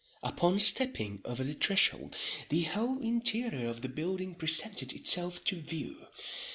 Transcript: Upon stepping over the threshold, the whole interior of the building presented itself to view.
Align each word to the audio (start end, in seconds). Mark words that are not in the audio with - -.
Upon 0.23 0.59
stepping 0.59 1.21
over 1.25 1.43
the 1.43 1.53
threshold, 1.53 2.15
the 2.49 2.63
whole 2.63 2.97
interior 3.01 3.69
of 3.69 3.83
the 3.83 3.87
building 3.87 4.33
presented 4.33 4.93
itself 4.93 5.43
to 5.43 5.57
view. 5.61 6.07